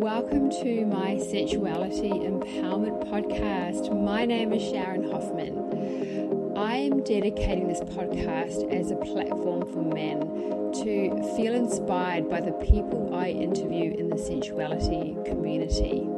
[0.00, 3.94] welcome to my Sensuality Empowerment Podcast.
[4.02, 6.56] My name is Sharon Hoffman.
[6.56, 10.20] I am dedicating this podcast as a platform for men
[10.82, 16.08] to feel inspired by the people I interview in the sensuality community.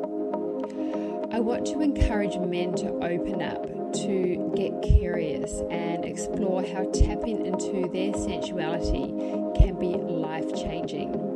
[1.34, 7.44] I want to encourage men to open up, to get curious, and explore how tapping
[7.44, 9.08] into their sensuality
[9.60, 11.31] can be life changing.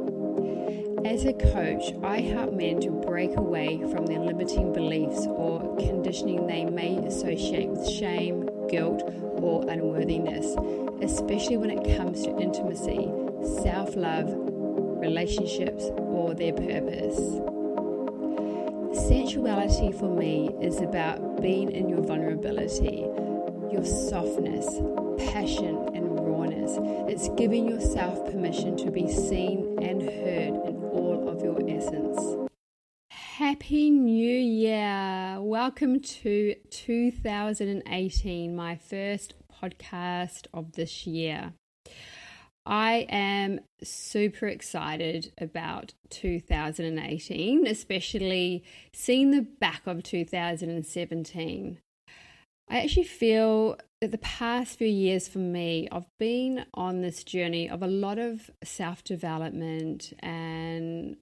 [1.06, 6.48] As a coach, I help men to break away from their limiting beliefs or conditioning
[6.48, 9.02] they may associate with shame, guilt,
[9.36, 10.56] or unworthiness,
[11.00, 13.08] especially when it comes to intimacy,
[13.62, 17.16] self love, relationships, or their purpose.
[19.06, 23.06] Sensuality for me is about being in your vulnerability,
[23.70, 24.66] your softness,
[25.30, 26.72] passion, and rawness.
[27.08, 30.76] It's giving yourself permission to be seen and heard
[31.46, 32.48] essence.
[33.10, 35.36] Happy New Year!
[35.38, 41.52] Welcome to 2018, my first podcast of this year.
[42.66, 51.78] I am super excited about 2018, especially seeing the back of 2017.
[52.68, 57.70] I actually feel that the past few years for me, I've been on this journey
[57.70, 61.16] of a lot of self development and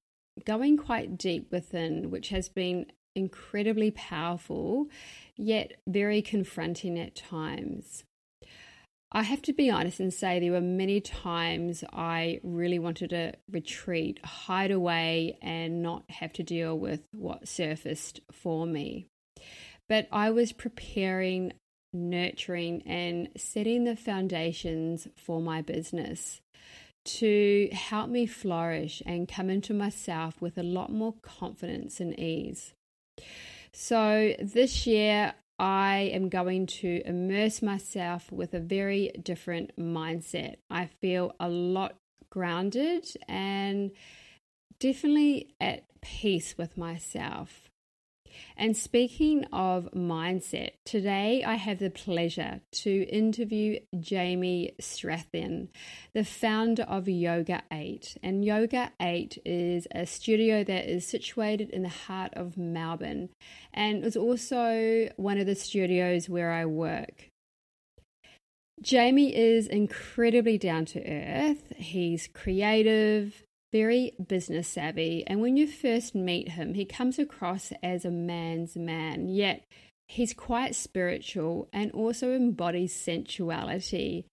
[0.44, 4.88] going quite deep within, which has been incredibly powerful,
[5.36, 8.04] yet very confronting at times.
[9.16, 13.34] I have to be honest and say there were many times I really wanted to
[13.48, 19.06] retreat, hide away, and not have to deal with what surfaced for me.
[19.88, 21.52] But I was preparing,
[21.92, 26.40] nurturing, and setting the foundations for my business
[27.04, 32.74] to help me flourish and come into myself with a lot more confidence and ease.
[33.72, 40.56] So, this year, I am going to immerse myself with a very different mindset.
[40.70, 41.96] I feel a lot
[42.30, 43.92] grounded and
[44.80, 47.63] definitely at peace with myself.
[48.56, 55.68] And speaking of mindset, today I have the pleasure to interview Jamie Strathairn,
[56.12, 58.18] the founder of Yoga 8.
[58.22, 63.30] And Yoga 8 is a studio that is situated in the heart of Melbourne
[63.72, 67.30] and is also one of the studios where I work.
[68.82, 71.72] Jamie is incredibly down to earth.
[71.76, 73.43] He's creative,
[73.74, 75.24] very business savvy.
[75.26, 79.64] And when you first meet him, he comes across as a man's man, yet
[80.06, 84.26] he's quite spiritual and also embodies sensuality.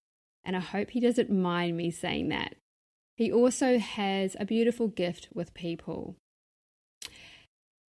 [0.45, 2.53] And I hope he doesn't mind me saying that.
[3.17, 6.17] He also has a beautiful gift with people.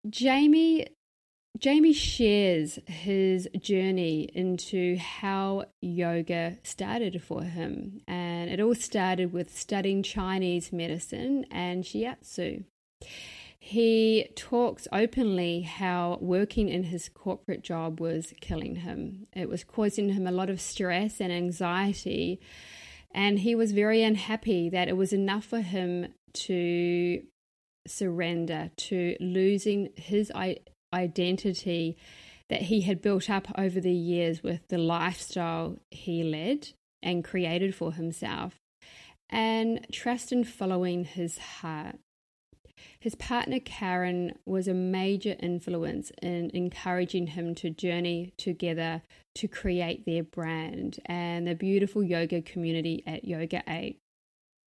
[0.09, 0.87] Jamie
[1.59, 8.01] Jamie shares his journey into how yoga started for him.
[8.43, 12.65] And it all started with studying Chinese medicine and shiatsu.
[13.57, 19.27] He talks openly how working in his corporate job was killing him.
[19.31, 22.41] It was causing him a lot of stress and anxiety.
[23.15, 27.23] And he was very unhappy that it was enough for him to
[27.87, 30.29] surrender to losing his
[30.93, 31.95] identity
[32.49, 37.75] that he had built up over the years with the lifestyle he led and created
[37.75, 38.59] for himself,
[39.29, 41.97] and trust in following his heart.
[42.99, 49.01] His partner Karen was a major influence in encouraging him to journey together
[49.35, 53.99] to create their brand and the beautiful yoga community at Yoga 8.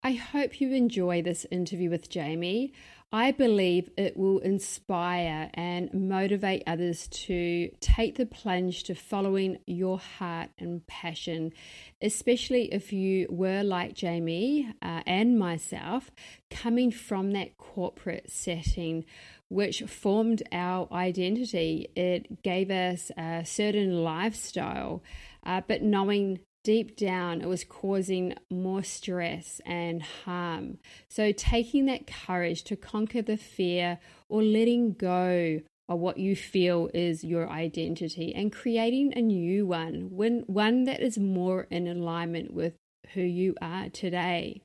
[0.07, 2.73] I hope you enjoy this interview with Jamie.
[3.11, 9.99] I believe it will inspire and motivate others to take the plunge to following your
[9.99, 11.53] heart and passion,
[12.01, 16.13] especially if you were like Jamie uh, and myself,
[16.51, 19.05] coming from that corporate setting
[19.49, 21.89] which formed our identity.
[21.97, 25.03] It gave us a certain lifestyle,
[25.45, 30.79] uh, but knowing deep down it was causing more stress and harm.
[31.09, 36.91] So, taking that courage to conquer the fear or letting go of what you feel
[36.93, 42.75] is your identity and creating a new one, one that is more in alignment with
[43.15, 44.61] who you are today.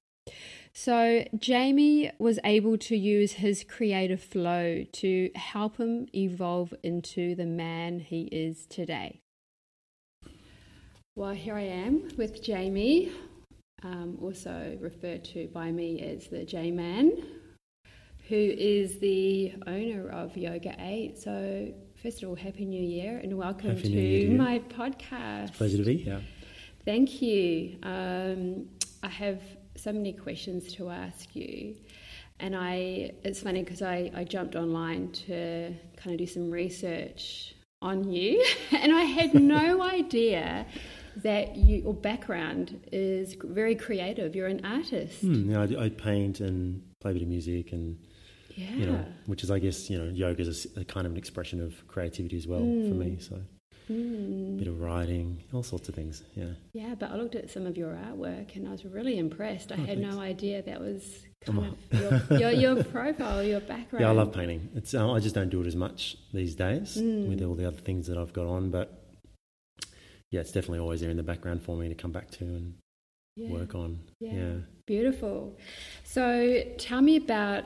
[0.73, 7.45] So, Jamie was able to use his creative flow to help him evolve into the
[7.45, 9.20] man he is today.
[11.17, 13.11] Well, here I am with Jamie,
[13.83, 17.11] um, also referred to by me as the J Man,
[18.29, 21.17] who is the owner of Yoga 8.
[21.17, 24.37] So, first of all, Happy New Year and welcome Happy to New Year, dear.
[24.37, 25.55] my podcast.
[25.55, 26.21] Pleasure to be here.
[26.85, 27.75] Thank you.
[27.83, 28.69] Um,
[29.03, 29.41] I have
[29.75, 31.75] so many questions to ask you.
[32.39, 37.53] And I, it's funny because I, I jumped online to kind of do some research
[37.81, 38.41] on you,
[38.71, 40.65] and I had no idea
[41.17, 44.35] that you, your background is very creative.
[44.35, 45.21] You're an artist.
[45.21, 47.97] Hmm, yeah, I, I paint and play a bit of music, and
[48.55, 48.75] Yeah.
[48.75, 51.61] you know, which is, I guess, you know, yoga is a kind of an expression
[51.61, 53.17] of creativity as well for me.
[53.19, 53.35] So,
[53.89, 54.57] a Mm.
[54.59, 56.23] bit of writing, all sorts of things.
[56.35, 59.71] Yeah, Yeah, but I looked at some of your artwork and I was really impressed.
[59.71, 60.15] I Oh, had thanks.
[60.15, 61.99] no idea that was kind of
[62.29, 64.01] your, your, your profile, your background.
[64.03, 64.69] yeah, I love painting.
[64.75, 67.27] It's uh, I just don't do it as much these days Mm.
[67.29, 69.00] with all the other things that I've got on, but
[70.31, 72.73] yeah, it's definitely always there in the background for me to come back to and
[73.35, 73.49] Yeah.
[73.51, 73.99] work on.
[74.19, 74.33] Yeah.
[74.33, 74.53] yeah.
[74.85, 75.57] Beautiful.
[76.03, 77.63] So tell me about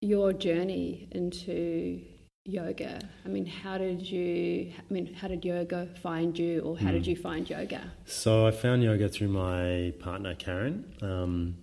[0.00, 2.00] your journey into
[2.44, 2.98] yoga.
[3.24, 6.92] I mean, how did you, I mean, how did yoga find you or how Hmm.
[6.94, 7.92] did you find yoga?
[8.04, 10.92] So I found yoga through my partner Karen.
[11.02, 11.56] Um,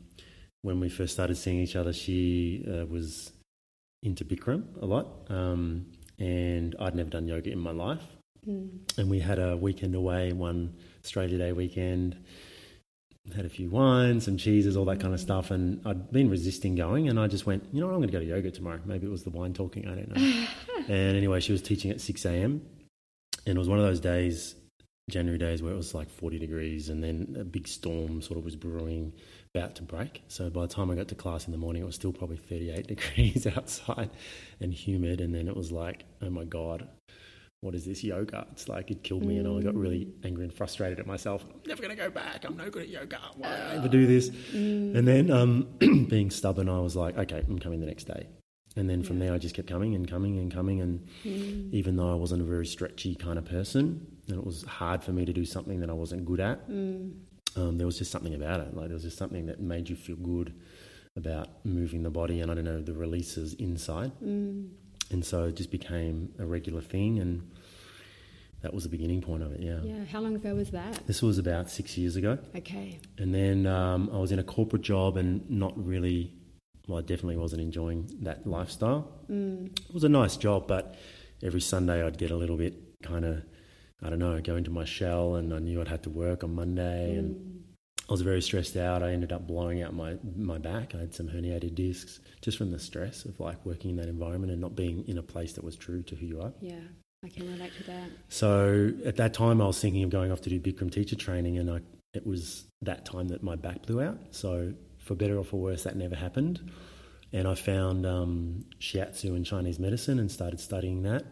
[0.61, 3.31] when we first started seeing each other, she uh, was
[4.03, 5.85] into Bikram a lot, um,
[6.17, 8.03] and I'd never done yoga in my life.
[8.47, 8.97] Mm.
[8.97, 12.17] And we had a weekend away, one Australia Day weekend.
[13.35, 16.73] Had a few wines, some cheeses, all that kind of stuff, and I'd been resisting
[16.73, 18.79] going, and I just went, you know, what, I'm going to go to yoga tomorrow.
[18.85, 20.47] Maybe it was the wine talking, I don't know.
[20.87, 22.65] and anyway, she was teaching at six a.m.
[23.45, 24.55] and it was one of those days,
[25.11, 28.45] January days, where it was like forty degrees, and then a big storm sort of
[28.45, 29.13] was brewing,
[29.53, 30.23] about to break.
[30.27, 32.37] So by the time I got to class in the morning, it was still probably
[32.37, 34.09] thirty-eight degrees outside,
[34.59, 35.21] and humid.
[35.21, 36.87] And then it was like, oh my god,
[37.61, 38.47] what is this yoga?
[38.53, 41.43] It's like it killed me, and I got really angry and frustrated at myself.
[41.51, 42.45] I'm never going to go back.
[42.45, 43.19] I'm no good at yoga.
[43.35, 44.29] Why did I ever do this?
[44.53, 45.67] And then, um,
[46.09, 48.27] being stubborn, I was like, okay, I'm coming the next day.
[48.77, 50.79] And then from there, I just kept coming and coming and coming.
[50.79, 51.73] And Mm.
[51.73, 55.11] even though I wasn't a very stretchy kind of person, and it was hard for
[55.11, 57.11] me to do something that I wasn't good at, Mm.
[57.57, 58.73] um, there was just something about it.
[58.73, 60.53] Like there was just something that made you feel good
[61.17, 64.13] about moving the body, and I don't know the releases inside.
[65.11, 67.49] And so it just became a regular thing, and
[68.61, 69.61] that was the beginning point of it.
[69.61, 69.79] Yeah.
[69.83, 70.05] Yeah.
[70.05, 71.05] How long ago was that?
[71.07, 72.37] This was about six years ago.
[72.55, 72.99] Okay.
[73.17, 76.33] And then um, I was in a corporate job and not really,
[76.87, 79.11] well, I definitely wasn't enjoying that lifestyle.
[79.31, 79.67] Mm.
[79.87, 80.95] It was a nice job, but
[81.41, 83.43] every Sunday I'd get a little bit kind of,
[84.03, 86.53] I don't know, go into my shell and I knew I'd have to work on
[86.53, 87.58] Monday and Mm.
[88.09, 89.03] I was very stressed out.
[89.03, 90.95] I ended up blowing out my, my back.
[90.95, 94.51] I had some herniated discs just from the stress of like working in that environment
[94.51, 96.51] and not being in a place that was true to who you are.
[96.59, 96.79] Yeah.
[97.23, 98.09] I can relate to that.
[98.29, 101.57] So at that time, I was thinking of going off to do Bikram teacher training,
[101.57, 101.81] and I,
[102.13, 104.17] it was that time that my back blew out.
[104.31, 106.71] So for better or for worse, that never happened.
[107.31, 111.25] And I found um, shiatsu and Chinese medicine and started studying that.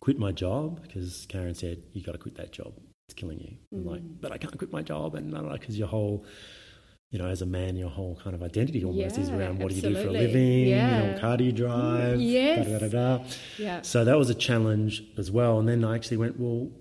[0.00, 2.72] Quit my job because Karen said, "You got to quit that job.
[3.16, 4.20] Killing you." I'm like, Mm.
[4.20, 6.24] "But I can't quit my job," and because your whole
[7.14, 9.76] you know, as a man, your whole kind of identity almost is around what do
[9.76, 10.26] you do for a absolutely.
[10.26, 12.66] living, you know, what car do you drive, Yes.
[12.66, 13.24] da, da, da, da.
[13.56, 13.82] Yeah.
[13.82, 15.60] So that was a challenge as well.
[15.60, 16.72] And then I actually went, well,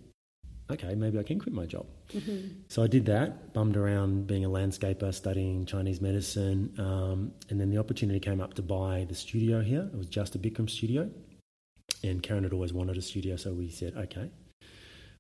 [0.72, 1.86] okay, maybe I can quit my job.
[2.12, 2.48] Mm-hmm.
[2.68, 6.74] So I did that, bummed around being a landscaper, studying Chinese medicine.
[6.80, 9.88] Um, and then the opportunity came up to buy the studio here.
[9.94, 11.12] It was just a Bikram studio.
[12.04, 13.36] And Karen had always wanted a studio.
[13.36, 14.32] So we said, okay,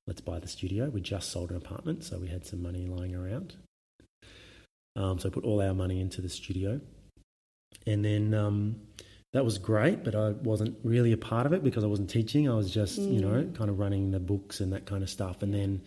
[0.07, 0.89] let's buy the studio.
[0.89, 2.03] We just sold an apartment.
[2.03, 3.55] So we had some money lying around.
[4.95, 6.79] Um, so I put all our money into the studio.
[7.87, 8.75] And then um,
[9.33, 12.49] that was great, but I wasn't really a part of it because I wasn't teaching.
[12.49, 15.41] I was just, you know, kind of running the books and that kind of stuff.
[15.41, 15.81] And then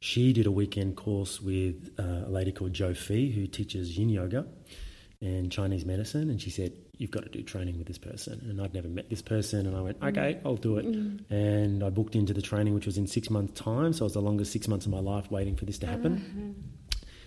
[0.00, 4.08] she did a weekend course with uh, a lady called Jo Phee who teaches yin
[4.08, 4.46] yoga
[5.20, 6.30] and Chinese medicine.
[6.30, 8.40] And she said, You've got to do training with this person.
[8.48, 9.66] And I'd never met this person.
[9.66, 10.08] And I went, mm.
[10.08, 10.86] Okay, I'll do it.
[10.86, 11.30] Mm.
[11.30, 13.92] And I booked into the training, which was in six months' time.
[13.92, 16.16] So it was the longest six months of my life waiting for this to happen.
[16.18, 16.52] Mm-hmm.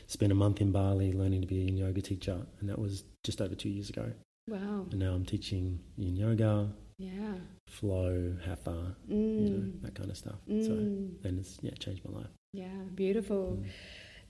[0.08, 2.38] Spent a month in Bali learning to be a yin yoga teacher.
[2.60, 4.12] And that was just over two years ago.
[4.48, 4.88] Wow.
[4.90, 7.36] And now I'm teaching yin yoga, Yeah.
[7.68, 9.82] flow, hatha, you know, mm.
[9.84, 10.40] that kind of stuff.
[10.48, 11.24] So, Mm.
[11.24, 12.30] and it's yeah, changed my life.
[12.54, 13.64] Yeah, beautiful.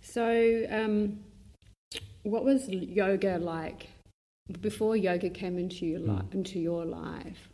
[0.02, 1.22] So, um,
[2.24, 3.88] what was yoga like
[4.62, 6.34] before yoga came into your li- Mm.
[6.34, 7.50] into your life?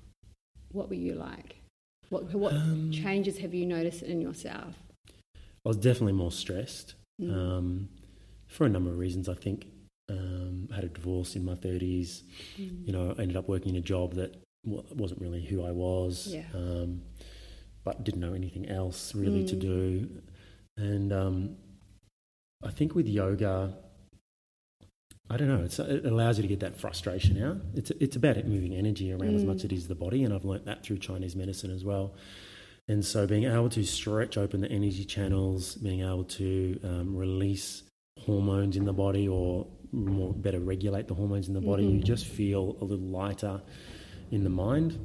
[0.71, 1.57] What were you like?
[2.09, 4.75] What what Um, changes have you noticed in yourself?
[5.65, 7.31] I was definitely more stressed Mm.
[7.33, 7.89] um,
[8.47, 9.27] for a number of reasons.
[9.29, 9.67] I think
[10.07, 12.21] um, I had a divorce in my 30s.
[12.57, 12.85] Mm.
[12.85, 16.27] You know, I ended up working in a job that wasn't really who I was,
[16.27, 16.45] Yeah.
[16.53, 17.01] um,
[17.83, 19.59] but didn't know anything else really to Mm.
[19.59, 20.21] do.
[20.77, 21.57] And um,
[22.63, 23.75] I think with yoga,
[25.29, 25.63] I don't know.
[25.63, 27.57] It's, it allows you to get that frustration out.
[27.73, 29.35] It's it's about it moving energy around mm.
[29.35, 31.83] as much as it is the body, and I've learnt that through Chinese medicine as
[31.83, 32.13] well.
[32.87, 37.81] And so, being able to stretch open the energy channels, being able to um, release
[38.19, 41.97] hormones in the body, or more better regulate the hormones in the body, mm-hmm.
[41.97, 43.61] you just feel a little lighter
[44.29, 45.03] in the mind,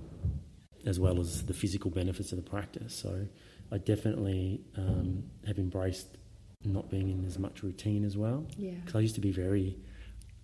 [0.84, 2.94] as well as the physical benefits of the practice.
[2.94, 3.26] So,
[3.72, 6.18] I definitely um, have embraced
[6.62, 8.46] not being in as much routine as well.
[8.58, 8.72] Yeah.
[8.72, 9.78] Because I used to be very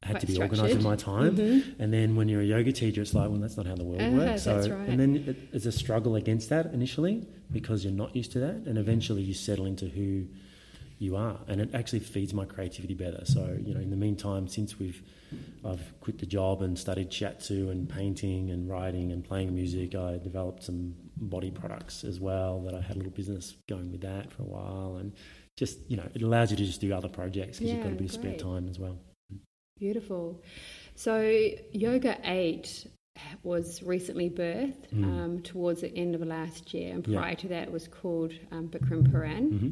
[0.07, 1.37] had Quite to be organised in my time.
[1.37, 1.83] Mm-hmm.
[1.83, 4.03] And then when you're a yoga teacher, it's like, well, that's not how the world
[4.03, 4.45] uh, works.
[4.45, 4.89] So, right.
[4.89, 8.55] and then it, it's a struggle against that initially because you're not used to that,
[8.67, 10.27] and eventually you settle into who
[10.99, 13.25] you are, and it actually feeds my creativity better.
[13.25, 15.03] So, you know, in the meantime, since we've
[15.65, 20.19] I've quit the job and studied shiatsu and painting and writing and playing music, I
[20.19, 22.61] developed some body products as well.
[22.61, 25.13] That I had a little business going with that for a while, and
[25.57, 27.93] just you know, it allows you to just do other projects because yeah, you've got
[27.93, 28.99] a bit of spare time as well.
[29.79, 30.43] Beautiful.
[30.95, 32.87] So, Yoga 8
[33.43, 35.05] was recently birthed mm.
[35.05, 37.35] um, towards the end of last year, and prior yeah.
[37.35, 39.53] to that, it was called um, Bikram Prahran.
[39.53, 39.71] Mm-hmm.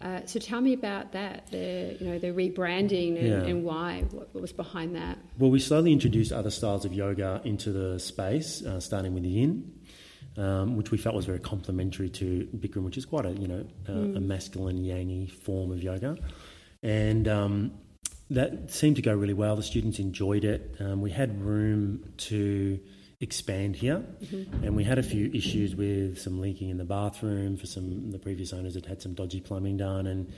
[0.00, 3.50] Uh, so tell me about that, the you know the rebranding and, yeah.
[3.50, 5.18] and why, what, what, was behind that?
[5.38, 9.30] Well, we slowly introduced other styles of yoga into the space, uh, starting with the
[9.30, 9.72] Yin,
[10.36, 13.66] um, which we felt was very complementary to Bikram, which is quite a you know
[13.88, 14.16] uh, mm.
[14.16, 16.18] a masculine yangy form of yoga,
[16.82, 17.72] and um,
[18.30, 19.56] that seemed to go really well.
[19.56, 20.76] The students enjoyed it.
[20.80, 22.80] Um, we had room to
[23.20, 24.64] expand here, mm-hmm.
[24.64, 28.18] and we had a few issues with some leaking in the bathroom for some the
[28.18, 30.32] previous owners had had some dodgy plumbing done, and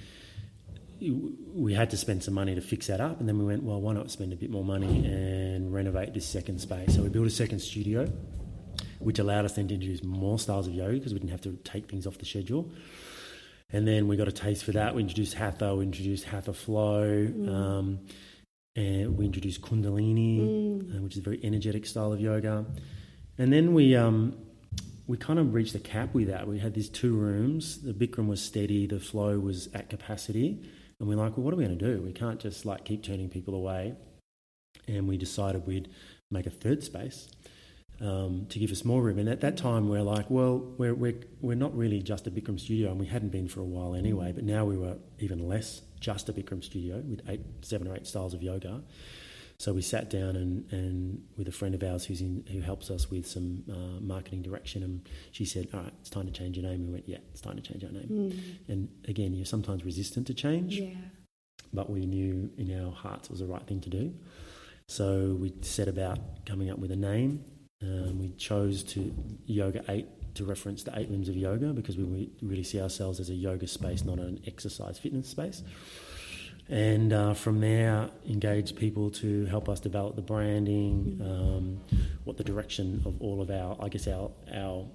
[1.54, 3.20] we had to spend some money to fix that up.
[3.20, 6.26] And then we went, well, why not spend a bit more money and renovate this
[6.26, 6.94] second space?
[6.94, 8.10] So we built a second studio,
[8.98, 11.56] which allowed us then to introduce more styles of yoga because we didn't have to
[11.64, 12.70] take things off the schedule.
[13.70, 14.94] And then we got a taste for that.
[14.94, 17.48] We introduced Hatha, we introduced Hatha Flow, mm.
[17.48, 17.98] um,
[18.74, 20.96] and we introduced Kundalini, mm.
[20.96, 22.64] uh, which is a very energetic style of yoga.
[23.36, 24.38] And then we um,
[25.06, 26.48] we kind of reached the cap with that.
[26.48, 27.82] We had these two rooms.
[27.82, 30.62] The Bikram was steady, the flow was at capacity,
[30.98, 32.02] and we're like, well, what are we going to do?
[32.02, 33.94] We can't just like keep turning people away.
[34.86, 35.88] And we decided we'd
[36.30, 37.28] make a third space
[38.00, 39.18] um, to give us more room.
[39.18, 42.60] And at that time, we're like, well, we're, we're, we're not really just a Bikram
[42.60, 45.82] studio, and we hadn't been for a while anyway, but now we were even less
[46.00, 48.82] just a Bikram studio with eight, seven or eight styles of yoga.
[49.58, 52.92] So we sat down and, and with a friend of ours who's in, who helps
[52.92, 56.56] us with some uh, marketing direction, and she said, "All right, it's time to change
[56.56, 58.40] your name." We went, "Yeah, it's time to change our name." Mm.
[58.68, 60.94] And again, you're sometimes resistant to change, yeah.
[61.72, 64.14] but we knew in our hearts it was the right thing to do.
[64.86, 67.44] So we set about coming up with a name,
[67.82, 69.14] um, we chose to
[69.46, 70.06] Yoga 8
[70.38, 73.66] to reference the eight limbs of yoga because we really see ourselves as a yoga
[73.66, 75.62] space, not an exercise fitness space.
[76.68, 82.44] And uh, from there, engage people to help us develop the branding, um, what the
[82.44, 84.86] direction of all of our, I guess, our, our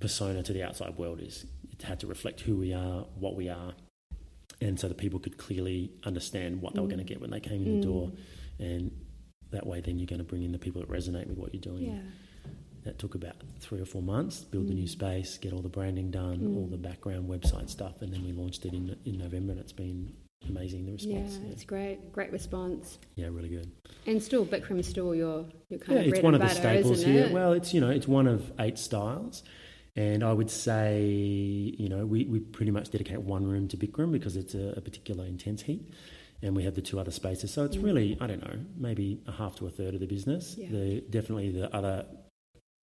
[0.00, 1.46] persona to the outside world is.
[1.72, 3.74] It had to reflect who we are, what we are,
[4.60, 7.40] and so that people could clearly understand what they were going to get when they
[7.40, 8.12] came in the door
[8.58, 8.90] and
[9.50, 11.60] that way then you're going to bring in the people that resonate with what you're
[11.60, 11.86] doing.
[11.86, 12.00] Yeah.
[12.84, 14.68] That took about three or four months, build mm.
[14.68, 16.56] the new space, get all the branding done, mm.
[16.56, 19.72] all the background website stuff, and then we launched it in in November, and it's
[19.72, 20.12] been
[20.48, 21.34] amazing the response.
[21.34, 21.52] Yeah, yeah.
[21.52, 22.98] it's great, great response.
[23.16, 23.70] Yeah, really good.
[24.06, 27.02] And still, Bikram still your your kind yeah, of it's one of butter, the staples
[27.02, 27.24] here.
[27.24, 27.32] It?
[27.32, 29.42] Well, it's you know it's one of eight styles.
[29.96, 34.12] And I would say, you know, we, we pretty much dedicate one room to Bikram
[34.12, 35.92] because it's a, a particular intense heat
[36.42, 37.52] and we have the two other spaces.
[37.52, 37.84] So it's mm.
[37.84, 40.54] really, I don't know, maybe a half to a third of the business.
[40.58, 40.68] Yeah.
[40.70, 42.06] The, definitely the other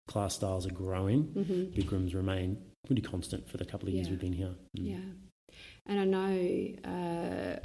[0.07, 1.25] class styles are growing.
[1.25, 1.79] Mm-hmm.
[1.79, 4.11] Bikrams remain pretty constant for the couple of years yeah.
[4.11, 4.55] we've been here.
[4.77, 4.91] Mm.
[4.91, 5.55] Yeah,
[5.85, 7.59] and I know uh,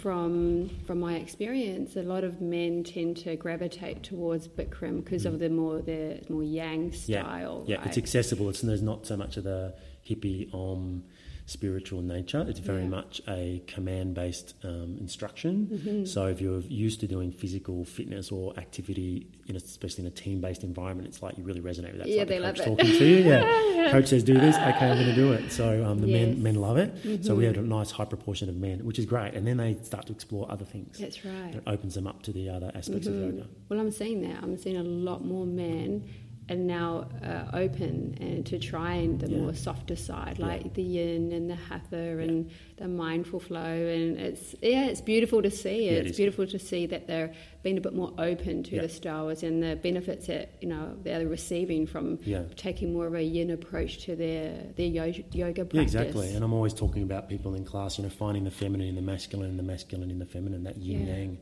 [0.00, 5.26] from from my experience, a lot of men tend to gravitate towards Bikram because mm.
[5.26, 7.64] of the more the more yang style.
[7.66, 7.78] Yeah, yeah.
[7.78, 7.86] Right?
[7.88, 8.48] it's accessible.
[8.48, 9.74] It's there's not so much of the
[10.08, 11.04] hippie om
[11.48, 12.44] spiritual nature.
[12.46, 12.88] It's very yeah.
[12.88, 15.68] much a command based um, instruction.
[15.72, 16.04] Mm-hmm.
[16.04, 20.14] So if you're used to doing physical fitness or activity, in a, especially in a
[20.14, 22.06] team based environment, it's like you really resonate with that.
[22.06, 22.64] It's yeah, like they love it.
[22.64, 23.16] Talking to you.
[23.18, 23.90] Yeah.
[23.90, 24.56] coach says do this.
[24.56, 25.50] Okay, I'm going to do it.
[25.50, 26.26] So um, the yes.
[26.26, 26.94] men men love it.
[26.96, 27.22] Mm-hmm.
[27.22, 27.54] So we mm-hmm.
[27.54, 29.32] have a nice high proportion of men, which is great.
[29.34, 30.98] And then they start to explore other things.
[30.98, 31.54] That's right.
[31.54, 33.28] It opens them up to the other aspects mm-hmm.
[33.28, 33.48] of yoga.
[33.70, 34.42] Well, I'm seeing that.
[34.42, 36.04] I'm seeing a lot more men
[36.50, 39.38] and now uh, open and to trying the Yeah.
[39.38, 40.46] more softer side, Yeah.
[40.46, 43.60] like the yin and the hatha and the mindful flow.
[43.94, 45.84] And it's yeah, it's beautiful to see.
[45.86, 46.16] Yeah, it it's is.
[46.16, 48.82] beautiful to see that they're being a bit more open to Yeah.
[48.82, 52.44] the styles and the benefits that you know they're receiving from Yeah.
[52.56, 55.74] taking more of a yin approach to their their yoga, yoga practice.
[55.94, 56.32] Yeah, exactly.
[56.34, 59.02] And I'm always talking about people in class, you know, finding the feminine in the
[59.02, 61.16] masculine and the masculine in the feminine, that yin Yeah.
[61.18, 61.38] yang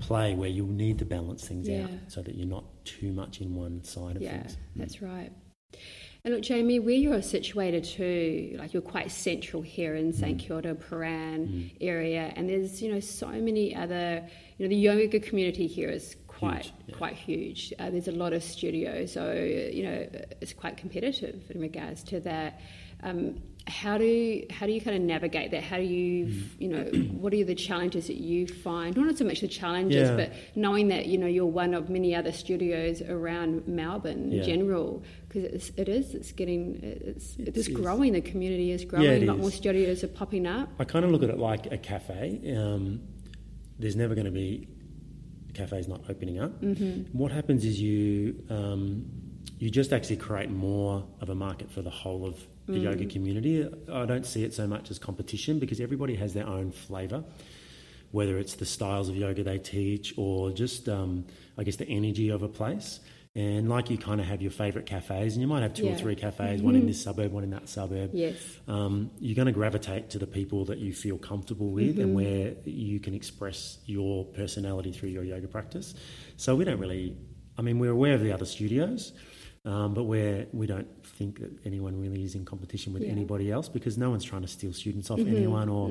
[0.00, 1.84] play where you'll need to balance things Yeah.
[1.84, 4.56] out so that you're not too much in one side of Yeah, things.
[4.76, 5.30] that's right.
[6.24, 10.14] And look, Jamie, where you're situated too, like you're quite central here in Mm.
[10.14, 14.26] St Kilda, Prahran area, and there's you know so many other,
[14.58, 16.94] you know, the yoga community here is quite Huge, yeah.
[16.96, 17.72] quite huge.
[17.78, 20.06] Uh, there's a lot of studios, so you know
[20.40, 22.60] it's quite competitive in regards to that.
[23.02, 25.62] Um, how do you, how do you kind of navigate that?
[25.62, 26.42] How do you Mm.
[26.58, 26.84] you know
[27.20, 28.96] what are the challenges that you find?
[28.96, 30.16] Not so much the challenges, Yeah.
[30.16, 35.02] but knowing that you know you're one of many other studios around Melbourne in general
[35.28, 37.68] because it's, it is getting it's It it's is.
[37.68, 39.40] growing the community is growing Yeah, a lot is.
[39.42, 42.40] more studios are popping up I kind of look at it like a cafe.
[42.56, 43.00] Um,
[43.78, 44.66] there's never going to be
[45.54, 46.60] cafes not opening up.
[46.62, 47.16] Mm-hmm.
[47.18, 49.04] What happens is you um,
[49.58, 52.36] you just actually create more of a market for the whole of
[52.72, 53.68] the yoga community.
[53.92, 57.24] I don't see it so much as competition because everybody has their own flavour.
[58.10, 61.26] Whether it's the styles of yoga they teach or just, um,
[61.58, 63.00] I guess, the energy of a place.
[63.34, 65.94] And like you kind of have your favourite cafes, and you might have two or
[65.94, 69.52] three cafes, one in this suburb, one in that suburb yes um, you're going to
[69.52, 74.24] gravitate to the people that you feel comfortable with and where you can express your
[74.24, 75.94] personality through your yoga practice.
[76.36, 77.16] So we don't really,
[77.56, 79.12] I mean, we're aware of the other studios,
[79.64, 83.10] um, but we're, we don't think that anyone really is in competition with Yeah.
[83.10, 85.90] anybody else because no one's trying to steal students off anyone or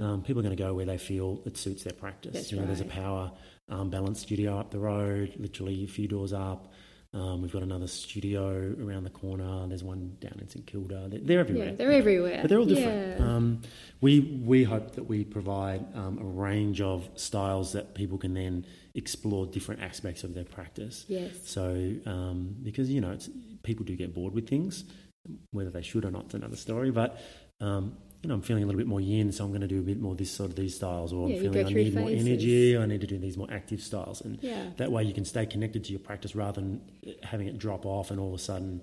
[0.00, 2.32] um, people are going to go where they feel it suits their practice.
[2.32, 3.32] That's you know, there's a power
[3.68, 6.72] um, balance studio up the road, literally a few doors up.
[7.12, 9.66] Um, we've got another studio around the corner.
[9.66, 11.08] There's one down in St Kilda.
[11.08, 11.66] They're, they're everywhere.
[11.70, 13.18] yeah they're everywhere But they're all different.
[13.20, 13.26] yeah.
[13.26, 13.62] Um,
[14.00, 18.64] we we hope that we provide um, a range of styles that people can then
[18.94, 21.04] explore different aspects of their practice.
[21.08, 23.28] yes So um, because you know it's,
[23.64, 24.84] people do get bored with things,
[25.50, 26.92] whether they should or not, is another story.
[26.92, 27.20] But
[27.60, 29.78] um, you know, I'm feeling a little bit more yin, so I'm going to do
[29.80, 32.10] a bit more this sort of these styles, or Yeah, I'm feeling I need more
[32.10, 32.76] energy.
[32.76, 35.46] I need to do these more active styles, and yeah that way you can stay
[35.46, 36.80] connected to your practice rather than
[37.22, 38.82] having it drop off and all of a sudden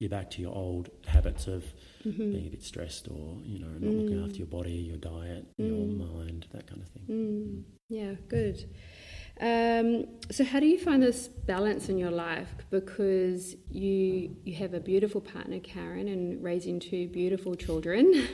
[0.00, 1.64] you're back to your old habits of
[2.04, 2.32] Mm-hmm.
[2.32, 5.86] being a bit stressed or you know not looking after your body your diet your
[5.86, 8.68] mind that kind of thing Mm, yeah, good.
[9.40, 12.48] Um, so, how do you find this balance in your life?
[12.70, 18.28] Because you you have a beautiful partner, Karen, and raising two beautiful children.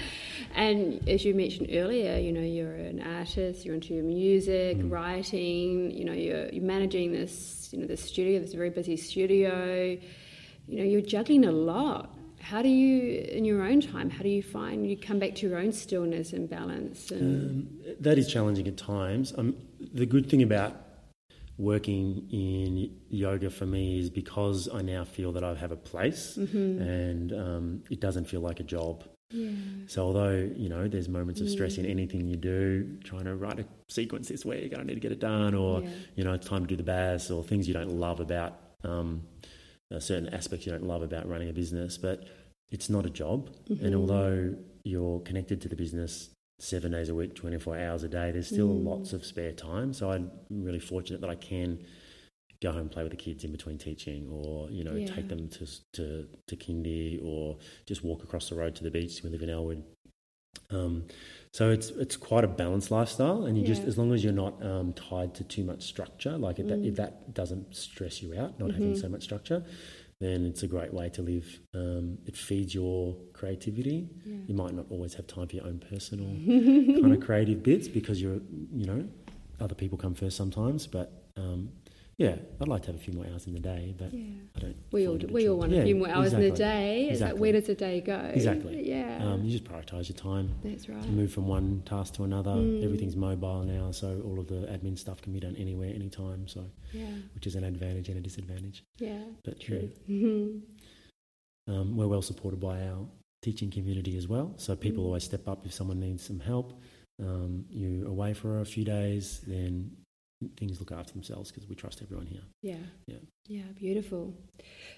[0.56, 3.64] and as you mentioned earlier, you know you're an artist.
[3.64, 5.92] You're into your music, writing.
[5.92, 9.96] You know you're, you're managing this you know this studio, this very busy studio.
[10.66, 12.16] You know you're juggling a lot.
[12.40, 15.46] How do you, in your own time, how do you find you come back to
[15.46, 17.10] your own stillness and balance?
[17.10, 19.54] And, um, that is challenging at times um,
[19.94, 20.76] the good thing about
[21.58, 26.36] working in yoga for me is because I now feel that I have a place
[26.36, 29.50] and um, it doesn't feel like a job yeah.
[29.86, 33.60] So although you know there's moments of stress in anything you do, trying to write
[33.60, 35.88] a sequence this week, I need to get it done, or Yeah.
[36.16, 39.22] you know it's time to do the baths, or things you don't love about um,
[39.94, 42.24] uh, certain aspects you don't love about running a business, but
[42.72, 43.50] it's not a job.
[43.80, 46.30] And although you're connected to the business
[46.62, 49.92] seven days a week, 24 hours a day, there's still lots of spare time.
[49.92, 51.78] So I'm really fortunate that I can
[52.62, 55.06] go home and play with the kids in between teaching or you know Yeah.
[55.14, 59.22] take them to to to kindy or just walk across the road to the beach
[59.24, 59.82] we live in Elwood
[60.70, 61.04] um,
[61.54, 64.62] so it's it's quite a balanced lifestyle and you just as long as you're not
[64.62, 66.88] um, tied to too much structure like if, that, Mm.
[66.88, 68.78] if that doesn't stress you out not Mm-hmm.
[68.82, 69.64] having so much structure
[70.20, 71.60] then it's a great way to live.
[71.74, 74.08] Um, it feeds your creativity.
[74.46, 76.26] You might not always have time for your own personal
[77.00, 78.40] kind of creative bits because you're
[78.74, 79.08] you know
[79.60, 81.70] other people come first sometimes but um,
[82.24, 84.24] yeah, I'd like to have a few more hours in the day, but Yeah.
[84.56, 84.76] I don't.
[84.92, 86.64] We all we all want a few more hours in the exactly.
[86.64, 87.00] day.
[87.00, 87.40] It's like Exactly.
[87.40, 88.18] where does the day go?
[88.34, 88.76] Exactly.
[88.94, 89.24] Yeah.
[89.26, 90.46] Um, you just prioritise your time.
[90.62, 91.02] That's right.
[91.06, 92.50] You move from one task to another.
[92.50, 92.84] Mm.
[92.84, 96.46] Everything's mobile now, so all of the admin stuff can be done anywhere, anytime.
[96.46, 96.60] So,
[96.92, 97.06] Yeah.
[97.34, 98.84] which is an advantage and a disadvantage.
[98.98, 99.22] Yeah.
[99.42, 99.88] But True.
[100.06, 100.46] yeah,
[101.74, 103.06] um, we're well supported by our
[103.42, 104.52] teaching community as well.
[104.58, 105.06] So people Mm.
[105.06, 106.78] always step up if someone needs some help.
[107.18, 109.96] Um, you're away for a few days, then
[110.56, 112.42] things look after themselves because we trust everyone here.
[112.62, 112.76] Yeah.
[113.06, 113.18] Yeah.
[113.46, 113.62] Yeah.
[113.76, 114.34] Beautiful.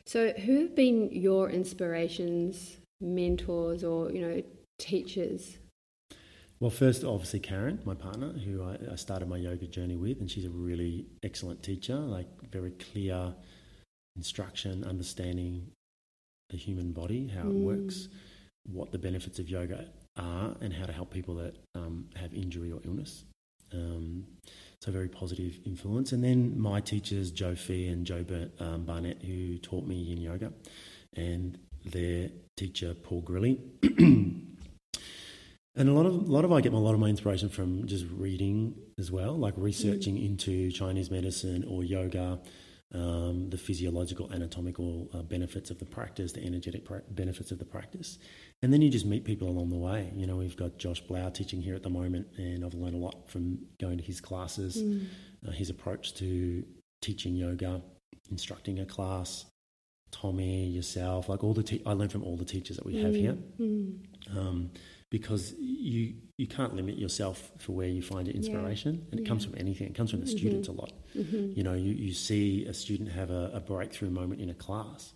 [0.07, 4.43] So, who have been your inspirations, mentors, or you know,
[4.79, 5.59] teachers?
[6.61, 10.31] Well, first, obviously, Karen, my partner, who I, I started my yoga journey with, and
[10.31, 13.35] she's a really excellent teacher, like very clear
[14.15, 15.73] instruction, understanding
[16.51, 17.65] the human body, how it Mm.
[17.65, 18.09] works,
[18.65, 22.71] what the benefits of yoga are, and how to help people that um, have injury
[22.71, 23.25] or illness.
[23.73, 24.27] Um,
[24.83, 26.11] so very positive influence.
[26.11, 28.25] And then my teachers, Jo Phee and Joe
[28.59, 30.53] um, Barnett, who taught me yin yoga,
[31.15, 33.61] and their teacher Paul Grilley.
[35.77, 37.87] and a lot of a lot of I get a lot of my inspiration from
[37.87, 42.41] just reading as well, like researching into Chinese medicine or yoga,
[42.95, 47.65] um, the physiological, anatomical uh, benefits of the practice, the energetic pra- benefits of the
[47.65, 48.19] practice,
[48.63, 50.13] and then you just meet people along the way.
[50.15, 52.99] You know, we've got Josh Blau teaching here at the moment, and I've learned a
[52.99, 55.07] lot from going to his classes, Mm.
[55.49, 56.65] uh, his approach to
[57.01, 57.83] teaching yoga,
[58.31, 59.47] instructing a class.
[60.11, 63.15] Tommy, yourself, like all the te- I learned from all the teachers that we have
[63.15, 63.99] here, Mm.
[64.37, 64.71] um,
[65.11, 69.45] because you you can't limit yourself for where you find your inspiration, and it comes
[69.45, 69.87] from anything.
[69.89, 70.39] It comes from the Mhm.
[70.39, 70.93] students a lot.
[71.15, 71.57] Mhm.
[71.57, 75.15] You know, you, you see a student have a, a breakthrough moment in a class,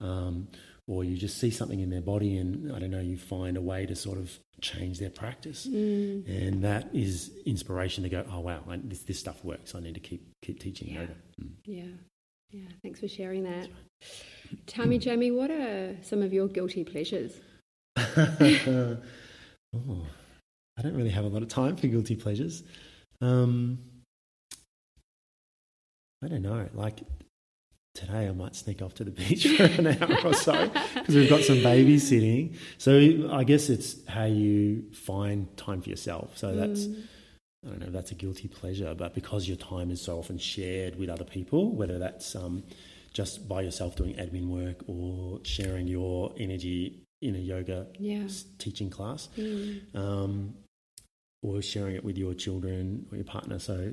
[0.00, 0.48] um,
[0.88, 3.60] or you just see something in their body, and I don't know, you find a
[3.62, 6.26] way to sort of change their practice, Mm.
[6.28, 9.74] and that is inspiration to go, oh wow, I, this this stuff works.
[9.74, 11.00] I need to keep keep teaching Yeah.
[11.02, 11.14] yoga.
[11.40, 11.50] Mm.
[11.64, 11.84] Yeah.
[12.50, 12.68] Yeah.
[12.82, 13.68] Thanks for sharing that.
[14.66, 17.32] Tell me, Jamie, what are some of your guilty pleasures?
[17.96, 18.98] oh,
[20.78, 22.62] I don't really have a lot of time for guilty pleasures.
[23.20, 23.78] Um,
[26.22, 26.68] I don't know.
[26.74, 27.00] Like
[27.94, 31.30] today, I might sneak off to the beach for an hour or so because we've
[31.30, 32.56] got some babysitting.
[32.78, 36.36] So I guess it's how you find time for yourself.
[36.36, 36.86] So that's.
[36.86, 37.02] Mm.
[37.64, 40.38] I don't know if that's a guilty pleasure, but because your time is so often
[40.38, 42.62] shared with other people, whether that's um,
[43.12, 48.28] just by yourself doing admin work or sharing your energy in a yoga Yeah.
[48.58, 49.96] teaching class, Mm.
[49.96, 50.54] um,
[51.46, 53.58] or sharing it with your children or your partner.
[53.58, 53.92] So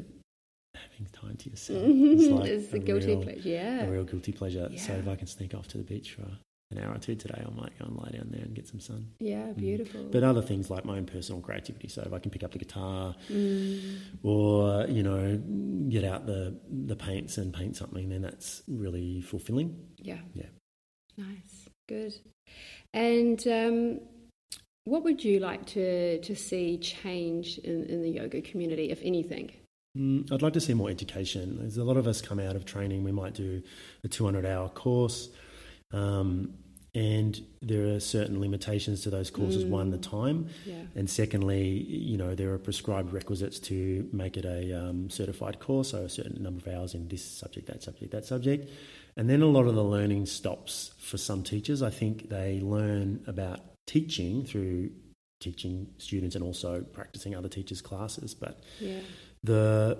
[0.75, 3.49] having time to yourself is like it's a, guilty real, pleasure.
[3.49, 3.83] Yeah.
[3.83, 4.69] a real guilty pleasure.
[4.77, 6.25] So if I can sneak off to the beach for
[6.71, 8.79] an hour or two today, I might go and lie down there and get some
[8.79, 9.11] sun.
[9.19, 9.51] Yeah.
[9.55, 10.01] Beautiful.
[10.01, 10.11] Mm.
[10.11, 11.87] But other things like my own personal creativity.
[11.89, 13.97] So if I can pick up the guitar Mm.
[14.23, 15.39] or you know
[15.89, 19.77] get out the the paints and paint something, then that's really fulfilling.
[19.97, 20.17] Yeah.
[20.33, 20.47] Yeah.
[21.17, 21.69] Nice.
[21.87, 22.13] Good.
[22.93, 23.99] And um,
[24.85, 29.51] what would you like to, to see change in, in the yoga community, if anything?
[29.97, 31.57] Mm, I'd like to see more education.
[31.59, 33.03] There's a lot of us come out of training.
[33.03, 33.61] We might do
[34.03, 35.29] a 200 hour course,
[35.91, 36.55] um,
[36.95, 39.65] and there are certain limitations to those courses.
[39.65, 40.75] One, the time, Yeah.
[40.95, 45.89] and secondly, you know, there are prescribed requisites to make it a um, certified course,
[45.91, 48.69] so a certain number of hours in this subject, that subject, that subject.
[49.15, 51.81] And then a lot of the learning stops for some teachers.
[51.83, 54.91] I think they learn about teaching through
[55.39, 58.99] teaching students and also practicing other teachers' classes, but Yeah.
[59.43, 59.97] the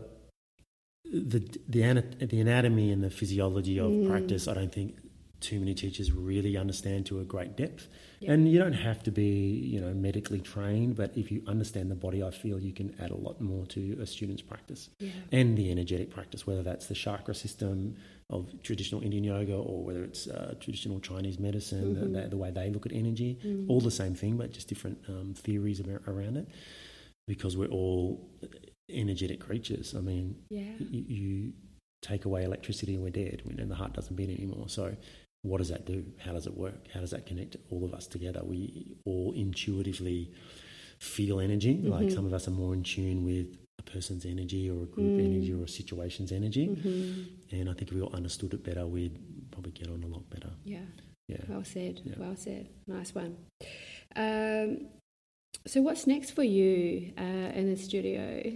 [1.11, 4.07] the the, ana- the anatomy and the physiology of Mm.
[4.07, 4.95] practice, I don't think
[5.41, 7.89] too many teachers really understand to a great depth.
[8.21, 8.31] Yeah.
[8.31, 9.29] And you don't have to be,
[9.73, 13.11] you know, medically trained, but if you understand the body, I feel you can add
[13.11, 15.09] a lot more to a student's practice Yeah.
[15.33, 17.97] and the energetic practice, whether that's the chakra system
[18.33, 22.13] of traditional Indian yoga or whether it's uh, traditional Chinese medicine, Mhm.
[22.13, 23.69] the, the way they look at energy, Mm.
[23.69, 26.47] all the same thing, but just different um, theories about, around it,
[27.27, 28.27] because we're all
[28.89, 29.95] energetic creatures.
[29.95, 30.73] I mean, Yeah.
[30.79, 31.53] you, you
[32.01, 34.67] take away electricity and we're dead, and the heart doesn't beat anymore.
[34.67, 34.95] So,
[35.43, 36.05] what does that do?
[36.25, 36.87] How does it work?
[36.93, 38.41] How does that connect all of us together?
[38.43, 40.31] We all intuitively
[40.99, 41.75] feel energy.
[41.81, 42.13] Like Mhm.
[42.13, 45.25] some of us are more in tune with a person's energy or a group Mm.
[45.25, 46.67] energy or a situation's energy.
[46.67, 47.25] Mhm.
[47.51, 49.17] And I think if we all understood it better, we'd
[49.51, 50.51] probably get on a lot better.
[50.65, 50.85] Yeah.
[51.27, 51.37] Yeah.
[51.47, 52.01] Well said.
[52.03, 52.15] Yeah.
[52.17, 52.67] Well said.
[52.87, 53.37] Nice one.
[54.15, 54.87] Um,
[55.65, 58.51] so, what's next for you uh, in the studio?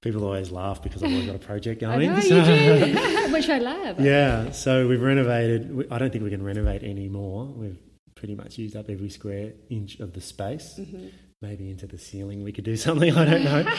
[0.00, 2.10] People always laugh because I've always got a project going.
[2.10, 4.00] I know so- you do, which I love.
[4.00, 5.86] Yeah, so we've renovated.
[5.92, 7.46] I don't think we can renovate anymore.
[7.46, 7.78] We've
[8.16, 10.74] pretty much used up every square inch of the space.
[10.80, 11.10] Mhm.
[11.42, 13.12] Maybe into the ceiling we could do something.
[13.14, 13.74] I don't know.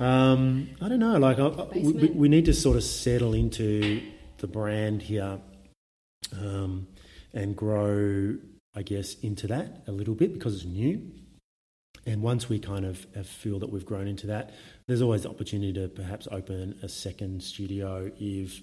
[0.06, 1.18] um, I don't know.
[1.18, 4.00] Like I, I- we, we, need to sort of settle into
[4.38, 5.40] the brand here
[6.40, 6.86] um,
[7.34, 8.36] and grow,
[8.74, 11.02] I guess, into that a little bit because it's new.
[12.06, 14.54] And once we kind of have feel that we've grown into that,
[14.86, 18.62] there's always the opportunity to perhaps open a second studio if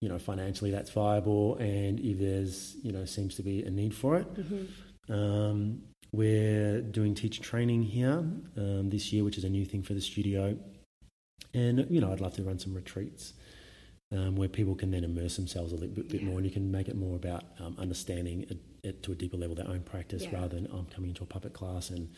[0.00, 3.94] you know financially that's viable and if there's you know seems to be a need
[3.94, 4.26] for it.
[4.34, 4.68] Mhm.
[5.10, 8.24] Um, we're doing teacher training here
[8.56, 10.56] um, this year, which is a new thing for the studio.
[11.54, 13.32] And you know, I'd love to run some retreats
[14.12, 16.28] um, where people can then immerse themselves a little bit, bit Yeah.
[16.28, 19.36] more, and you can make it more about um, understanding it, it to a deeper
[19.36, 20.34] level their own practice Yeah.
[20.40, 22.08] rather than I'm coming into a puppet class and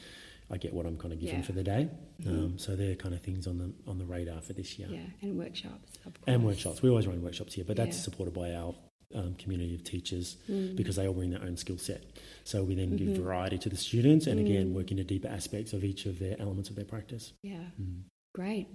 [0.52, 1.42] I get what I'm kind of given Yeah.
[1.42, 1.88] for the day.
[2.22, 2.28] Mhm.
[2.28, 4.88] Um, so they're kind of things on the on the radar for this year.
[4.90, 5.92] Yeah, and workshops.
[6.04, 6.14] Of.
[6.26, 6.82] And workshops.
[6.82, 8.02] We always run workshops here, but that's Yeah.
[8.02, 8.74] supported by our
[9.14, 10.76] um, community of teachers Mm.
[10.76, 12.02] because they all bring their own skill set.
[12.44, 12.98] So we then Mhm.
[12.98, 14.72] give variety to the students, and again Mm.
[14.74, 17.32] work into deeper aspects of each of their elements of their practice.
[17.42, 17.70] Yeah.
[17.80, 18.02] Mm.
[18.34, 18.66] Great.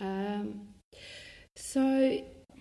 [0.00, 0.68] Um,
[1.56, 2.20] so,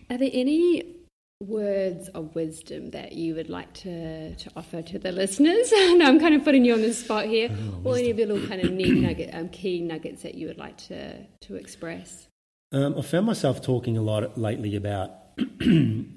[0.10, 0.95] are there any
[1.43, 5.71] words of wisdom that you would like to, to offer to the listeners?
[5.71, 7.49] no, I'm kind of putting you on the spot here.
[7.51, 10.47] Oh, or any of your little kind of neat nugget, um, key nuggets that you
[10.47, 12.27] would like to, to express?
[12.71, 15.12] Um, I found myself talking a lot lately about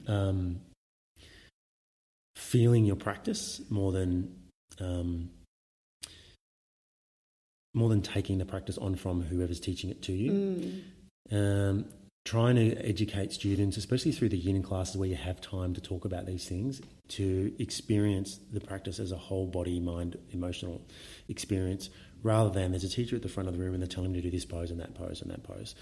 [0.08, 0.60] um,
[2.36, 4.34] feeling your practice more than
[4.80, 5.30] um,
[7.74, 10.82] more than taking the practice on from whoever's teaching it to you.
[11.32, 11.70] Mm.
[11.70, 11.84] Um,
[12.24, 16.04] trying to educate students, especially through the yin classes where you have time to talk
[16.04, 20.82] about these things, to experience the practice as a whole body, mind, emotional
[21.28, 21.88] experience,
[22.22, 24.20] rather than there's a teacher at the front of the room and they're telling me
[24.20, 25.74] to do this pose and that pose and that pose.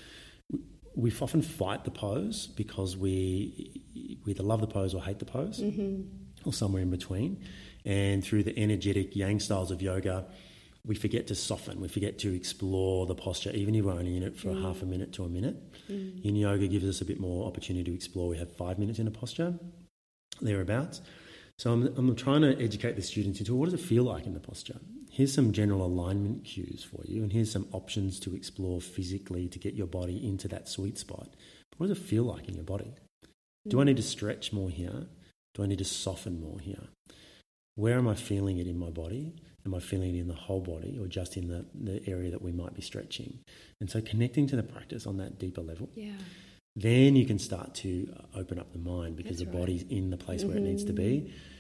[1.04, 3.82] We often fight the pose because we,
[4.24, 6.02] we either love the pose or hate the pose, hmm
[6.44, 7.30] or somewhere in between.
[7.84, 10.16] And through the energetic yang styles of yoga,
[10.86, 14.22] we forget to soften, we forget to explore the posture, even if we're only in
[14.22, 14.62] it for Mm.
[14.62, 15.56] half a minute to a minute.
[15.90, 16.24] Mm.
[16.24, 18.28] Yin yoga gives us a bit more opportunity to explore.
[18.28, 19.50] We have five minutes in a posture,
[20.40, 21.00] thereabouts.
[21.58, 24.34] So I'm, I'm trying to educate the students into what does it feel like in
[24.34, 24.78] the posture.
[25.18, 29.58] Here's some general alignment cues for you, and here's some options to explore physically to
[29.58, 31.30] get your body into that sweet spot.
[31.70, 32.94] But what does it feel like in your body?
[33.66, 33.86] Do I mm.
[33.86, 35.08] need to stretch more here?
[35.54, 36.84] Do I need to soften more here?
[37.74, 39.34] Where am I feeling it in my body?
[39.66, 42.42] Am I feeling it in the whole body or just in the, the area that
[42.42, 43.40] we might be stretching?
[43.80, 46.12] And so connecting to the practice on that deeper level, Yeah.
[46.76, 49.66] then you can start to open up the mind because That's the right.
[49.66, 51.22] body's in the place where it needs to be.
[51.22, 51.57] Mm-hmm.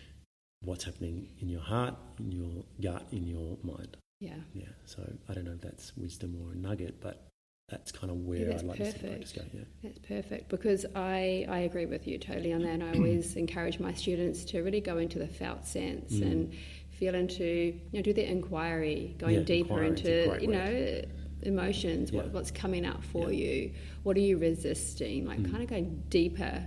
[0.60, 3.96] What's happening in your heart, in your gut, in your mind.
[4.20, 4.34] Yeah.
[4.54, 4.64] Yeah.
[4.86, 7.28] So I don't know if that's wisdom or a nugget, but
[7.68, 9.42] that's kind of where that's I'd like to see practice go.
[9.42, 9.54] perfect.
[9.54, 9.64] Yeah.
[9.84, 12.70] That's perfect because I, I agree with you totally on that.
[12.70, 16.22] And I always encourage my students to really go into the felt sense Mm.
[16.22, 16.54] and
[16.90, 20.50] feel into, you know, do the inquiry, going Yeah, deeper into, you word.
[20.50, 21.02] know,
[21.42, 22.22] emotions, Yeah.
[22.22, 23.44] what, what's coming up for Yeah.
[23.46, 25.50] you, what are you resisting, like Mm.
[25.52, 26.66] kind of going deeper.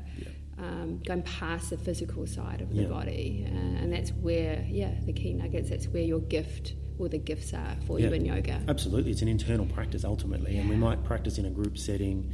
[0.57, 0.63] Yeah.
[0.65, 2.87] Um, going past the physical side of the Yeah.
[2.89, 3.49] body, uh,
[3.81, 5.69] and that's where, yeah, the key nuggets.
[5.69, 8.61] That's where your gift or the gifts are for you in yoga.
[8.67, 12.31] Absolutely, it's an internal practice ultimately, and we might practice in a group setting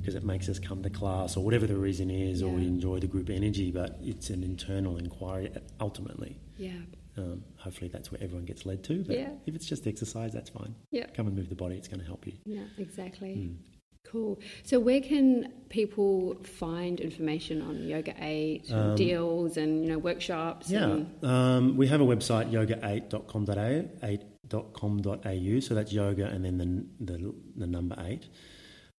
[0.00, 2.98] because it makes us come to class, or whatever the reason is, or we enjoy
[3.00, 3.70] the group energy.
[3.70, 6.36] But it's an internal inquiry ultimately.
[6.58, 6.72] Yeah,
[7.16, 9.02] Um, hopefully, that's where everyone gets led to.
[9.04, 9.30] But Yeah.
[9.46, 10.74] if it's just exercise, that's fine.
[10.90, 12.34] yeah, Come and move the body; it's going to help you.
[12.44, 13.34] yeah, exactly.
[13.36, 13.56] Mm.
[14.14, 14.38] Cool.
[14.62, 20.70] So, where can people find information on Yoga 8 Um, deals and you know workshops?
[20.70, 25.60] Yeah, And, um, we have a website yoga8.com.au, 8.com.au.
[25.60, 28.28] So that's yoga and then the the, the number eight.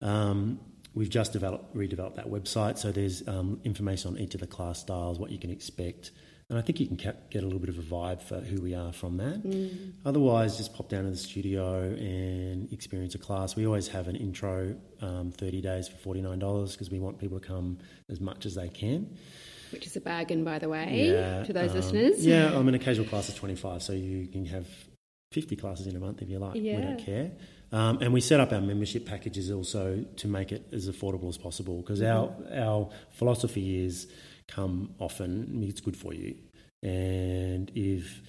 [0.02, 0.60] Um,
[0.94, 4.80] we've just developed redeveloped that website, so there's um, information on each of the class
[4.80, 6.12] styles, what you can expect,
[6.50, 8.62] and I think you can cap- get a little bit of a vibe for who
[8.62, 9.42] we are from that.
[9.44, 9.94] Mm.
[10.06, 13.56] Otherwise, just pop down to the studio and experience a class.
[13.56, 17.48] We always have an intro, um, 30 days for $49 because we want people to
[17.48, 17.80] come
[18.10, 19.18] as much as they can.
[19.72, 22.26] which is a bargain, by the way, Yeah, to those um, listeners.
[22.26, 24.68] Yeah, I mean, a casual class is 25, so you can have
[25.32, 26.56] 50 classes in a month if you like.
[26.56, 26.76] Yeah.
[26.78, 27.32] We don't care.
[27.72, 31.38] Um, and we set up our membership packages also to make it as affordable as
[31.38, 34.08] possible because our, our philosophy is
[34.48, 36.36] come often, it's good for you.
[36.84, 38.22] And if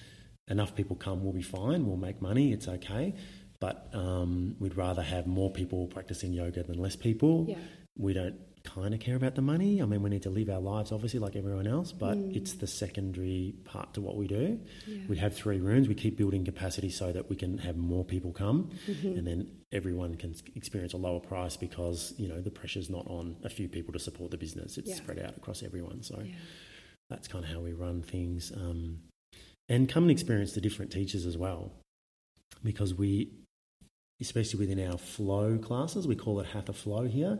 [0.49, 3.13] enough people come, we'll be fine, we'll make money, it's okay.
[3.59, 7.57] But um, we'd rather have more people practicing yoga than less people Yeah.
[7.97, 8.35] we don't
[8.75, 9.81] kind of care about the money.
[9.81, 12.35] I mean, we need to live our lives obviously like everyone else, but Mm.
[12.35, 14.59] it's the secondary part to what we do.
[14.87, 14.99] Yeah.
[15.07, 15.87] We have three rooms.
[15.87, 19.17] We keep building capacity so that we can have more people come, Mhm.
[19.17, 23.35] and then everyone can experience a lower price because you know the pressure's not on
[23.43, 24.77] a few people to support the business.
[24.77, 24.95] It's Yeah.
[24.95, 26.03] spread out across everyone.
[26.03, 26.33] So Yeah.
[27.09, 28.51] that's kind of how we run things.
[28.51, 28.99] Um,
[29.69, 31.71] and come and experience the different teachers as well,
[32.63, 33.29] because we,
[34.21, 37.37] especially within our flow classes, we call it Hatha Flow here,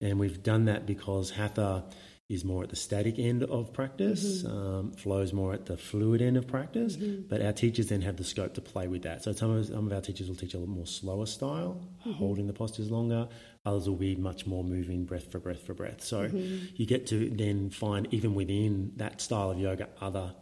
[0.00, 1.84] and we've done that because Hatha
[2.28, 6.22] is more at the static end of practice, um, flow is more at the fluid
[6.22, 6.96] end of practice.
[6.96, 7.28] Mhm.
[7.28, 9.24] But our teachers then have the scope to play with that.
[9.24, 12.46] So some of, some of our teachers will teach a little more slower style, holding
[12.46, 13.28] the postures longer.
[13.66, 16.04] Others will be much more moving breath for breath for breath.
[16.04, 16.78] So Mhm.
[16.78, 20.32] you get to then find even within that style of yoga other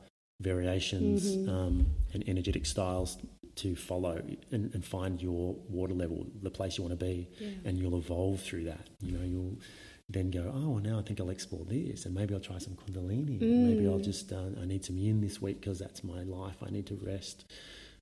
[0.41, 1.49] variations Mhm.
[1.49, 3.17] um, and energetic styles
[3.59, 7.49] to follow and, and find your water level, the place you want to be, Yeah.
[7.65, 8.89] and you'll evolve through that.
[9.01, 9.59] You know, you'll
[10.11, 12.75] then go, oh, well, now I think I'll explore this, and maybe I'll try some
[12.77, 13.39] Kundalini.
[13.41, 14.05] Maybe I'll Mm.
[14.05, 16.57] just uh, I need some yin this week because that's my life.
[16.63, 17.45] I need to rest,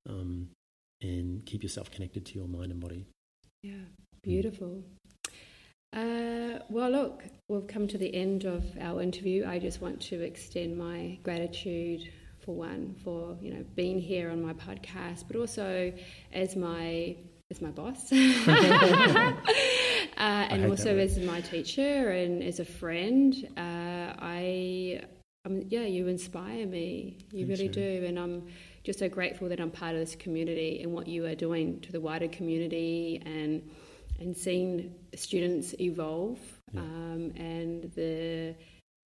[0.09, 0.51] um,
[1.03, 3.07] and keep yourself connected to your mind and body.
[3.63, 3.85] Yeah,
[4.23, 4.85] beautiful.
[5.93, 9.47] Uh, well, look, we've come to the end of our interview.
[9.47, 12.13] I just want to extend my gratitude
[12.47, 15.93] for one for you know being here on my podcast, but also
[16.33, 17.17] as my
[17.51, 18.17] as my boss, uh,
[20.17, 23.49] and also as my teacher and as a friend.
[23.57, 25.03] Uh, I,
[25.45, 27.19] um, yeah, you inspire me.
[27.33, 28.47] You really do, and I'm
[28.83, 31.93] just so grateful that I'm part of this community and what you are doing to
[31.93, 33.69] the wider community and
[34.19, 36.39] and seeing students evolve
[36.73, 36.81] yeah.
[36.81, 38.55] um, and the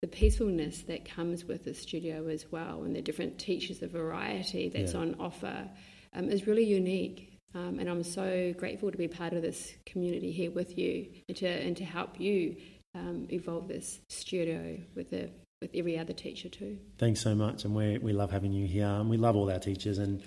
[0.03, 4.69] the peacefulness that comes with the studio as well and the different teachers, the variety
[4.69, 5.01] that's yeah.
[5.01, 5.69] on offer
[6.15, 7.33] um, is really unique.
[7.55, 11.37] Um, and I'm so grateful to be part of this community here with you and
[11.39, 12.57] to, and to help you
[12.95, 15.31] um, evolve this studio with the
[15.63, 16.79] with every other teacher too.
[16.99, 19.59] Thanks so much, and we we love having you here, and we love all our
[19.59, 20.23] teachers, and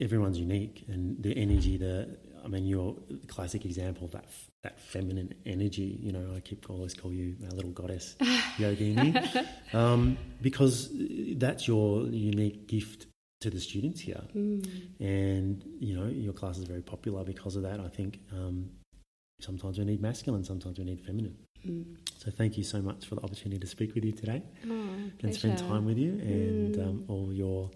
[0.00, 4.26] everyone's unique, and the energy, the I mean, you're the classic example of that
[4.62, 5.98] that feminine energy.
[6.02, 8.16] You know, I keep always call you a little goddess,
[8.58, 10.90] Yogini, um, because
[11.36, 13.06] that's your unique gift
[13.40, 14.22] to the students here.
[14.34, 14.66] Mm.
[15.00, 17.80] And you know, your class is very popular because of that.
[17.80, 18.70] I think um,
[19.40, 21.36] sometimes we need masculine, sometimes we need feminine.
[21.66, 21.96] Mm.
[22.18, 24.88] So thank you so much for the opportunity to speak with you today oh,
[25.22, 26.86] and spend time with you and mm.
[26.86, 27.70] um, all your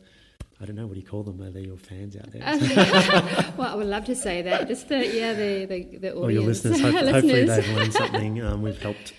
[0.61, 1.41] I don't know what do you call them?
[1.41, 2.43] Are they your fans out there?
[3.57, 4.67] well, I would love to say that.
[4.67, 6.17] Just the yeah, the the, the audience.
[6.17, 6.81] Or your listeners.
[6.81, 7.13] Hope, listeners.
[7.13, 8.43] Hopefully, they've learned something.
[8.43, 9.13] Um, we've helped,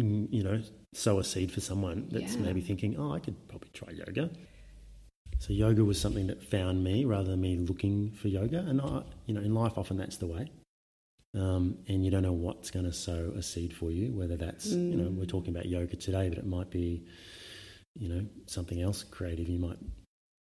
[0.00, 0.62] mm, you know,
[0.94, 2.40] sow a seed for someone that's yeah.
[2.40, 4.30] maybe thinking, oh, I could probably try yoga.
[5.38, 8.60] So yoga was something that found me rather than me looking for yoga.
[8.60, 10.50] And I, you know, in life, often that's the way.
[11.34, 14.12] Um, and you don't know what's going to sow a seed for you.
[14.12, 14.92] Whether that's, mm.
[14.92, 15.28] you know, we're mm.
[15.28, 17.04] talking about yoga today, but it might be,
[17.96, 19.48] you know, something else creative.
[19.48, 19.78] You might